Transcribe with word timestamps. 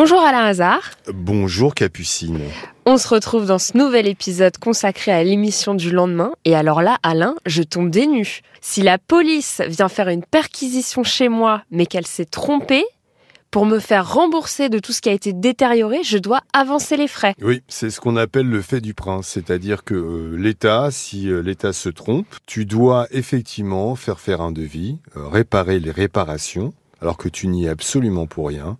Bonjour 0.00 0.20
Alain 0.20 0.44
Hazard. 0.44 0.92
Bonjour 1.12 1.74
Capucine. 1.74 2.38
On 2.86 2.98
se 2.98 3.08
retrouve 3.08 3.46
dans 3.46 3.58
ce 3.58 3.76
nouvel 3.76 4.06
épisode 4.06 4.56
consacré 4.56 5.10
à 5.10 5.24
l'émission 5.24 5.74
du 5.74 5.90
lendemain. 5.90 6.30
Et 6.44 6.54
alors 6.54 6.82
là, 6.82 6.98
Alain, 7.02 7.34
je 7.46 7.64
tombe 7.64 7.90
des 7.90 8.06
nues. 8.06 8.42
Si 8.60 8.82
la 8.82 8.98
police 8.98 9.60
vient 9.66 9.88
faire 9.88 10.06
une 10.06 10.22
perquisition 10.22 11.02
chez 11.02 11.28
moi, 11.28 11.64
mais 11.72 11.84
qu'elle 11.84 12.06
s'est 12.06 12.26
trompée, 12.26 12.84
pour 13.50 13.66
me 13.66 13.80
faire 13.80 14.14
rembourser 14.14 14.68
de 14.68 14.78
tout 14.78 14.92
ce 14.92 15.00
qui 15.00 15.08
a 15.08 15.12
été 15.12 15.32
détérioré, 15.32 16.04
je 16.04 16.18
dois 16.18 16.42
avancer 16.52 16.96
les 16.96 17.08
frais. 17.08 17.34
Oui, 17.42 17.64
c'est 17.66 17.90
ce 17.90 17.98
qu'on 18.00 18.16
appelle 18.16 18.46
le 18.46 18.62
fait 18.62 18.80
du 18.80 18.94
prince, 18.94 19.26
c'est-à-dire 19.26 19.82
que 19.82 19.94
euh, 19.94 20.36
l'État, 20.36 20.92
si 20.92 21.28
euh, 21.28 21.42
l'État 21.42 21.72
se 21.72 21.88
trompe, 21.88 22.28
tu 22.46 22.66
dois 22.66 23.08
effectivement 23.10 23.96
faire 23.96 24.20
faire 24.20 24.42
un 24.42 24.52
devis, 24.52 25.00
euh, 25.16 25.26
réparer 25.26 25.80
les 25.80 25.90
réparations, 25.90 26.72
alors 27.02 27.16
que 27.16 27.28
tu 27.28 27.48
n'y 27.48 27.66
es 27.66 27.68
absolument 27.68 28.28
pour 28.28 28.46
rien, 28.46 28.78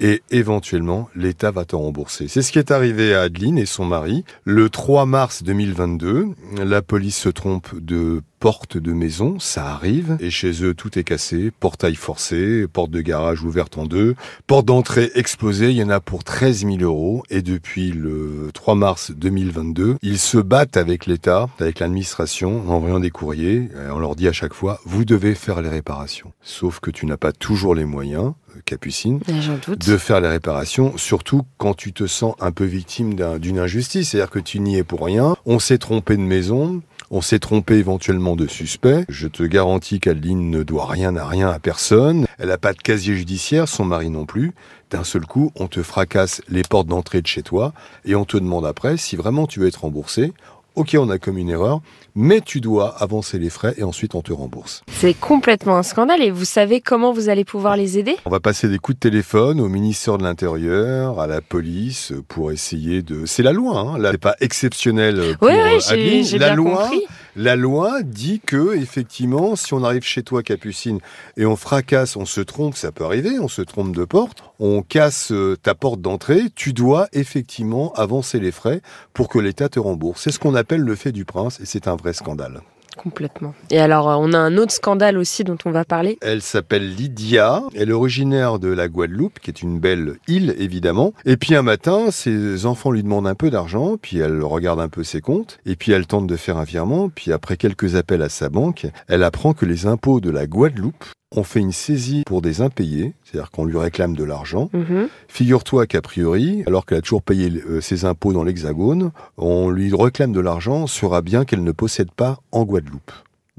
et 0.00 0.22
éventuellement 0.30 1.08
l'État 1.14 1.50
va 1.50 1.64
te 1.64 1.76
rembourser. 1.76 2.28
C'est 2.28 2.42
ce 2.42 2.52
qui 2.52 2.58
est 2.58 2.70
arrivé 2.70 3.14
à 3.14 3.22
Adeline 3.22 3.58
et 3.58 3.66
son 3.66 3.84
mari. 3.84 4.24
Le 4.44 4.70
3 4.70 5.06
mars 5.06 5.42
2022, 5.42 6.26
la 6.64 6.82
police 6.82 7.16
se 7.16 7.28
trompe 7.28 7.74
de 7.80 8.22
porte 8.38 8.76
de 8.76 8.92
maison, 8.92 9.38
ça 9.38 9.66
arrive, 9.66 10.16
et 10.20 10.30
chez 10.30 10.64
eux 10.64 10.74
tout 10.74 10.98
est 10.98 11.04
cassé, 11.04 11.50
portail 11.50 11.94
forcé, 11.94 12.66
porte 12.72 12.90
de 12.90 13.00
garage 13.00 13.42
ouverte 13.42 13.78
en 13.78 13.86
deux, 13.86 14.14
porte 14.46 14.66
d'entrée 14.66 15.10
explosée, 15.14 15.70
il 15.70 15.76
y 15.76 15.82
en 15.82 15.90
a 15.90 16.00
pour 16.00 16.24
13 16.24 16.66
000 16.66 16.78
euros, 16.80 17.22
et 17.30 17.42
depuis 17.42 17.90
le 17.90 18.50
3 18.54 18.74
mars 18.74 19.12
2022, 19.12 19.96
ils 20.02 20.18
se 20.18 20.38
battent 20.38 20.76
avec 20.76 21.06
l'État, 21.06 21.48
avec 21.58 21.80
l'administration, 21.80 22.68
en 22.68 22.74
envoyant 22.74 23.00
des 23.00 23.10
courriers, 23.10 23.68
on 23.92 23.98
leur 23.98 24.16
dit 24.16 24.28
à 24.28 24.32
chaque 24.32 24.54
fois, 24.54 24.80
vous 24.84 25.04
devez 25.04 25.34
faire 25.34 25.62
les 25.62 25.68
réparations. 25.68 26.32
Sauf 26.42 26.80
que 26.80 26.90
tu 26.90 27.06
n'as 27.06 27.16
pas 27.16 27.32
toujours 27.32 27.74
les 27.74 27.84
moyens, 27.84 28.32
euh, 28.56 28.60
Capucine, 28.64 29.20
de 29.66 29.96
faire 29.96 30.20
les 30.20 30.28
réparations, 30.28 30.96
surtout 30.96 31.42
quand 31.56 31.74
tu 31.74 31.92
te 31.92 32.06
sens 32.06 32.34
un 32.40 32.52
peu 32.52 32.64
victime 32.64 33.14
d'une 33.38 33.58
injustice, 33.58 34.10
c'est-à-dire 34.10 34.30
que 34.30 34.38
tu 34.38 34.60
n'y 34.60 34.76
es 34.76 34.84
pour 34.84 35.04
rien, 35.04 35.36
on 35.46 35.58
s'est 35.58 35.78
trompé 35.78 36.16
de 36.16 36.22
maison, 36.22 36.82
on 37.10 37.20
s'est 37.20 37.38
trompé 37.38 37.74
éventuellement 37.74 38.36
de 38.36 38.46
suspect. 38.46 39.04
Je 39.08 39.28
te 39.28 39.42
garantis 39.42 40.00
qu'Adeline 40.00 40.50
ne 40.50 40.62
doit 40.62 40.86
rien 40.86 41.16
à 41.16 41.26
rien 41.26 41.48
à 41.48 41.58
personne. 41.58 42.26
Elle 42.38 42.48
n'a 42.48 42.58
pas 42.58 42.72
de 42.72 42.78
casier 42.78 43.14
judiciaire, 43.14 43.68
son 43.68 43.84
mari 43.84 44.10
non 44.10 44.26
plus. 44.26 44.52
D'un 44.90 45.04
seul 45.04 45.26
coup, 45.26 45.52
on 45.56 45.68
te 45.68 45.82
fracasse 45.82 46.42
les 46.48 46.62
portes 46.62 46.86
d'entrée 46.86 47.22
de 47.22 47.26
chez 47.26 47.42
toi 47.42 47.72
et 48.04 48.14
on 48.14 48.24
te 48.24 48.36
demande 48.36 48.66
après 48.66 48.96
si 48.96 49.16
vraiment 49.16 49.46
tu 49.46 49.60
veux 49.60 49.68
être 49.68 49.82
remboursé. 49.82 50.32
Ok, 50.78 50.94
on 50.96 51.10
a 51.10 51.18
commis 51.18 51.40
une 51.42 51.50
erreur, 51.50 51.80
mais 52.14 52.40
tu 52.40 52.60
dois 52.60 52.94
avancer 53.02 53.40
les 53.40 53.50
frais 53.50 53.74
et 53.78 53.82
ensuite 53.82 54.14
on 54.14 54.22
te 54.22 54.32
rembourse. 54.32 54.84
C'est 54.92 55.12
complètement 55.12 55.76
un 55.76 55.82
scandale 55.82 56.22
et 56.22 56.30
vous 56.30 56.44
savez 56.44 56.80
comment 56.80 57.12
vous 57.12 57.28
allez 57.28 57.44
pouvoir 57.44 57.76
les 57.76 57.98
aider? 57.98 58.14
On 58.26 58.30
va 58.30 58.38
passer 58.38 58.68
des 58.68 58.78
coups 58.78 58.94
de 58.94 59.00
téléphone 59.00 59.60
au 59.60 59.68
ministère 59.68 60.18
de 60.18 60.22
l'Intérieur, 60.22 61.18
à 61.18 61.26
la 61.26 61.40
police 61.40 62.12
pour 62.28 62.52
essayer 62.52 63.02
de. 63.02 63.26
C'est 63.26 63.42
la 63.42 63.52
loi, 63.52 63.76
hein 63.76 63.98
là, 63.98 64.12
c'est 64.12 64.18
pas 64.18 64.36
exceptionnel 64.40 65.36
pour 65.40 65.48
oui, 65.48 65.54
oui, 65.90 66.22
j'ai 66.22 66.38
La 66.38 66.50
bien 66.50 66.54
loi, 66.54 66.84
compris. 66.84 67.06
La 67.38 67.54
loi 67.54 68.02
dit 68.02 68.40
que 68.40 68.76
effectivement, 68.76 69.54
si 69.54 69.72
on 69.72 69.84
arrive 69.84 70.02
chez 70.02 70.24
toi, 70.24 70.42
Capucine, 70.42 70.98
et 71.36 71.46
on 71.46 71.54
fracasse, 71.54 72.16
on 72.16 72.26
se 72.26 72.40
trompe, 72.40 72.74
ça 72.74 72.90
peut 72.90 73.04
arriver, 73.04 73.38
on 73.38 73.46
se 73.46 73.62
trompe 73.62 73.94
de 73.94 74.04
porte, 74.04 74.42
on 74.58 74.82
casse 74.82 75.30
euh, 75.30 75.56
ta 75.56 75.76
porte 75.76 76.00
d'entrée, 76.00 76.50
tu 76.56 76.72
dois 76.72 77.06
effectivement 77.12 77.92
avancer 77.92 78.40
les 78.40 78.50
frais 78.50 78.82
pour 79.14 79.28
que 79.28 79.38
l'État 79.38 79.68
te 79.68 79.78
rembourse. 79.78 80.22
C'est 80.22 80.32
ce 80.32 80.40
qu'on 80.40 80.56
appelle 80.56 80.80
le 80.80 80.96
fait 80.96 81.12
du 81.12 81.24
prince 81.24 81.60
et 81.60 81.64
c'est 81.64 81.86
un 81.86 81.94
vrai 81.94 82.12
scandale. 82.12 82.60
Complètement. 82.98 83.54
Et 83.70 83.78
alors, 83.78 84.10
euh, 84.10 84.16
on 84.18 84.32
a 84.32 84.38
un 84.38 84.56
autre 84.56 84.72
scandale 84.72 85.18
aussi 85.18 85.44
dont 85.44 85.56
on 85.64 85.70
va 85.70 85.84
parler. 85.84 86.18
Elle 86.20 86.42
s'appelle 86.42 86.94
Lydia, 86.94 87.62
elle 87.74 87.90
est 87.90 87.92
originaire 87.92 88.58
de 88.58 88.68
la 88.68 88.88
Guadeloupe, 88.88 89.38
qui 89.38 89.50
est 89.50 89.62
une 89.62 89.78
belle 89.78 90.16
île 90.26 90.56
évidemment. 90.58 91.12
Et 91.24 91.36
puis 91.36 91.54
un 91.54 91.62
matin, 91.62 92.10
ses 92.10 92.66
enfants 92.66 92.90
lui 92.90 93.04
demandent 93.04 93.28
un 93.28 93.36
peu 93.36 93.50
d'argent, 93.50 93.96
puis 94.00 94.18
elle 94.18 94.42
regarde 94.42 94.80
un 94.80 94.88
peu 94.88 95.04
ses 95.04 95.20
comptes, 95.20 95.58
et 95.64 95.76
puis 95.76 95.92
elle 95.92 96.08
tente 96.08 96.26
de 96.26 96.36
faire 96.36 96.56
un 96.56 96.64
virement, 96.64 97.08
puis 97.08 97.32
après 97.32 97.56
quelques 97.56 97.94
appels 97.94 98.22
à 98.22 98.28
sa 98.28 98.48
banque, 98.48 98.88
elle 99.06 99.22
apprend 99.22 99.54
que 99.54 99.64
les 99.64 99.86
impôts 99.86 100.20
de 100.20 100.30
la 100.30 100.48
Guadeloupe 100.48 101.04
on 101.34 101.42
fait 101.42 101.60
une 101.60 101.72
saisie 101.72 102.22
pour 102.26 102.40
des 102.40 102.62
impayés, 102.62 103.14
c'est-à-dire 103.24 103.50
qu'on 103.50 103.64
lui 103.64 103.76
réclame 103.76 104.16
de 104.16 104.24
l'argent. 104.24 104.70
Mhm. 104.72 105.08
Figure-toi 105.28 105.86
qu'a 105.86 106.00
priori, 106.00 106.62
alors 106.66 106.86
qu'elle 106.86 106.98
a 106.98 107.02
toujours 107.02 107.22
payé 107.22 107.50
euh, 107.68 107.80
ses 107.80 108.04
impôts 108.04 108.32
dans 108.32 108.44
l'Hexagone, 108.44 109.10
on 109.36 109.68
lui 109.68 109.92
réclame 109.94 110.32
de 110.32 110.40
l'argent 110.40 110.86
sur 110.86 111.14
un 111.14 111.20
bien 111.20 111.44
qu'elle 111.44 111.62
ne 111.62 111.72
possède 111.72 112.10
pas 112.10 112.38
en 112.50 112.64
Guadeloupe. 112.64 113.12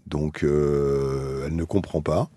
Donc 0.07 0.43
euh, 0.43 1.43
elle 1.45 1.55
ne 1.55 1.63
comprend 1.63 2.01
pas. 2.01 2.29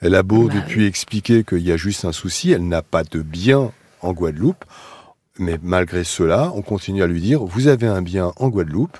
Elle 0.00 0.14
a 0.14 0.22
beau 0.22 0.48
Bah 0.48 0.54
depuis 0.54 0.86
expliquer 0.86 1.44
qu'il 1.44 1.60
y 1.60 1.72
a 1.72 1.76
juste 1.76 2.06
un 2.06 2.12
souci, 2.12 2.50
elle 2.52 2.66
n'a 2.66 2.80
pas 2.80 3.04
de 3.04 3.20
bien 3.20 3.72
en 4.00 4.14
Guadeloupe. 4.14 4.64
Mais 5.40 5.58
malgré 5.62 6.04
cela, 6.04 6.52
on 6.54 6.60
continue 6.60 7.02
à 7.02 7.06
lui 7.06 7.20
dire 7.20 7.42
vous 7.42 7.66
avez 7.66 7.86
un 7.86 8.02
bien 8.02 8.32
en 8.36 8.48
Guadeloupe. 8.50 8.98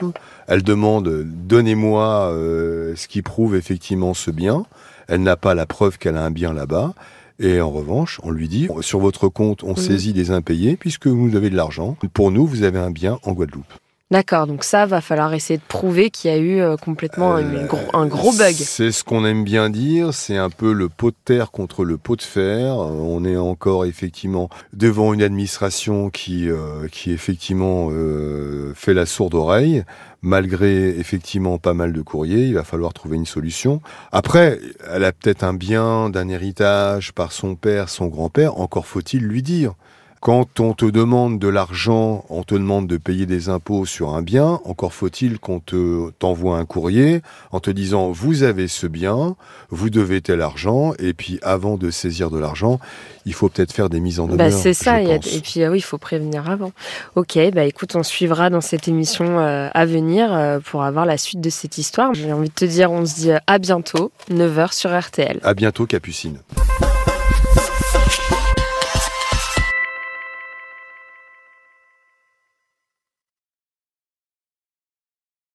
Elle 0.48 0.62
demande 0.62 1.24
donnez-moi 1.24 2.32
euh, 2.32 2.96
ce 2.96 3.06
qui 3.08 3.20
prouve 3.20 3.54
effectivement 3.54 4.14
ce 4.14 4.30
bien. 4.30 4.64
Elle 5.06 5.22
n'a 5.22 5.36
pas 5.36 5.54
la 5.54 5.66
preuve 5.66 5.98
qu'elle 5.98 6.16
a 6.16 6.24
un 6.24 6.30
bien 6.30 6.54
là-bas. 6.54 6.94
Et 7.40 7.60
en 7.60 7.70
revanche, 7.70 8.20
on 8.22 8.30
lui 8.30 8.48
dit 8.48 8.68
sur 8.80 9.00
votre 9.00 9.28
compte, 9.28 9.64
on 9.64 9.76
saisit 9.76 10.12
des 10.12 10.30
impayés 10.30 10.76
puisque 10.76 11.06
vous 11.06 11.36
avez 11.36 11.50
de 11.50 11.56
l'argent. 11.56 11.96
Pour 12.12 12.30
nous, 12.30 12.46
vous 12.46 12.62
avez 12.62 12.78
un 12.78 12.90
bien 12.90 13.18
en 13.22 13.32
Guadeloupe. 13.32 13.72
D'accord, 14.10 14.48
donc 14.48 14.64
ça, 14.64 14.86
va 14.86 15.00
falloir 15.00 15.32
essayer 15.34 15.56
de 15.56 15.62
prouver 15.62 16.10
qu'il 16.10 16.32
y 16.32 16.34
a 16.34 16.36
eu 16.36 16.60
euh, 16.60 16.76
complètement 16.76 17.38
une 17.38 17.54
Euh, 17.54 17.76
un 17.92 18.06
gros 18.06 18.32
bug. 18.32 18.54
C'est 18.54 18.90
ce 18.90 19.04
qu'on 19.04 19.24
aime 19.24 19.44
bien 19.44 19.70
dire, 19.70 20.12
c'est 20.14 20.36
un 20.36 20.50
peu 20.50 20.72
le 20.72 20.88
pot 20.88 21.12
de 21.12 21.16
terre 21.24 21.52
contre 21.52 21.84
le 21.84 21.96
pot 21.96 22.16
de 22.16 22.22
fer. 22.22 22.74
Euh, 22.74 22.90
On 22.90 23.24
est 23.24 23.36
encore 23.36 23.84
effectivement 23.84 24.48
devant 24.72 25.14
une 25.14 25.22
administration 25.22 26.10
qui, 26.10 26.50
euh, 26.50 26.88
qui 26.90 27.12
effectivement 27.12 27.90
euh, 27.92 28.72
fait 28.74 28.94
la 28.94 29.06
sourde 29.06 29.34
oreille. 29.34 29.84
Malgré 30.22 30.88
effectivement 30.98 31.58
pas 31.58 31.72
mal 31.72 31.92
de 31.92 32.02
courriers, 32.02 32.46
il 32.46 32.54
va 32.54 32.64
falloir 32.64 32.92
trouver 32.92 33.16
une 33.16 33.26
solution. 33.26 33.80
Après, 34.10 34.58
elle 34.92 35.04
a 35.04 35.12
peut-être 35.12 35.44
un 35.44 35.54
bien 35.54 36.10
d'un 36.10 36.28
héritage 36.28 37.12
par 37.12 37.30
son 37.30 37.54
père, 37.54 37.88
son 37.88 38.08
grand-père, 38.08 38.58
encore 38.58 38.86
faut-il 38.86 39.22
lui 39.22 39.42
dire. 39.42 39.74
Quand 40.20 40.60
on 40.60 40.74
te 40.74 40.84
demande 40.84 41.38
de 41.38 41.48
l'argent, 41.48 42.26
on 42.28 42.42
te 42.42 42.54
demande 42.54 42.86
de 42.86 42.98
payer 42.98 43.24
des 43.24 43.48
impôts 43.48 43.86
sur 43.86 44.10
un 44.10 44.20
bien, 44.20 44.60
encore 44.66 44.92
faut-il 44.92 45.38
qu'on 45.38 45.60
te 45.60 46.10
t'envoie 46.18 46.58
un 46.58 46.66
courrier 46.66 47.22
en 47.52 47.60
te 47.60 47.70
disant 47.70 48.10
vous 48.10 48.42
avez 48.42 48.68
ce 48.68 48.86
bien, 48.86 49.34
vous 49.70 49.88
devez 49.88 50.20
tel 50.20 50.42
argent, 50.42 50.92
et 50.98 51.14
puis 51.14 51.38
avant 51.40 51.78
de 51.78 51.90
saisir 51.90 52.28
de 52.28 52.38
l'argent, 52.38 52.80
il 53.24 53.32
faut 53.32 53.48
peut-être 53.48 53.72
faire 53.72 53.88
des 53.88 53.98
mises 53.98 54.20
en 54.20 54.26
demeure. 54.26 54.36
Bah, 54.36 54.50
c'est 54.50 54.74
ça, 54.74 55.00
et 55.00 55.18
puis 55.18 55.64
ah 55.64 55.70
oui, 55.70 55.78
il 55.78 55.82
faut 55.82 55.96
prévenir 55.96 56.50
avant. 56.50 56.72
Ok, 57.16 57.38
bah 57.54 57.64
écoute, 57.64 57.96
on 57.96 58.02
suivra 58.02 58.50
dans 58.50 58.60
cette 58.60 58.88
émission 58.88 59.38
euh, 59.38 59.68
à 59.72 59.86
venir 59.86 60.34
euh, 60.34 60.58
pour 60.60 60.82
avoir 60.82 61.06
la 61.06 61.16
suite 61.16 61.40
de 61.40 61.48
cette 61.48 61.78
histoire. 61.78 62.12
J'ai 62.12 62.30
envie 62.30 62.50
de 62.50 62.54
te 62.54 62.66
dire, 62.66 62.92
on 62.92 63.06
se 63.06 63.14
dit 63.14 63.30
euh, 63.30 63.38
à 63.46 63.58
bientôt, 63.58 64.12
9h 64.30 64.74
sur 64.74 64.98
RTL. 64.98 65.40
À 65.42 65.54
bientôt, 65.54 65.86
Capucine. 65.86 66.40